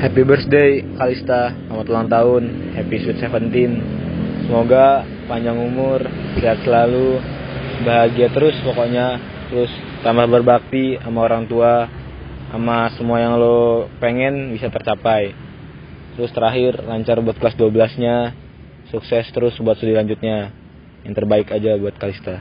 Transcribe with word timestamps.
Happy 0.00 0.24
birthday 0.24 0.80
Kalista, 0.96 1.52
selamat 1.68 1.86
ulang 1.92 2.08
tahun, 2.08 2.42
happy 2.72 3.04
sweet 3.04 3.20
seventeen. 3.20 3.84
Semoga 4.48 5.04
panjang 5.28 5.60
umur, 5.60 6.00
sehat 6.40 6.64
selalu, 6.64 7.20
bahagia 7.84 8.32
terus 8.32 8.56
pokoknya, 8.64 9.20
terus 9.52 9.68
tambah 10.00 10.24
berbakti 10.24 10.96
sama 11.04 11.28
orang 11.28 11.44
tua, 11.44 11.84
sama 12.48 12.88
semua 12.96 13.20
yang 13.20 13.36
lo 13.36 13.92
pengen 14.00 14.56
bisa 14.56 14.72
tercapai. 14.72 15.36
Terus 16.16 16.32
terakhir 16.32 16.80
lancar 16.80 17.20
buat 17.20 17.36
kelas 17.36 17.60
12 17.60 18.00
nya, 18.00 18.32
sukses 18.88 19.28
terus 19.36 19.52
buat 19.60 19.76
studi 19.76 19.92
lanjutnya. 19.92 20.48
Yang 21.04 21.12
terbaik 21.12 21.52
aja 21.52 21.76
buat 21.76 22.00
Kalista. 22.00 22.40